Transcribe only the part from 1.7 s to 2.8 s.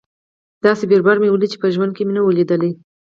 ژوند کښې مې نه و ليدلى.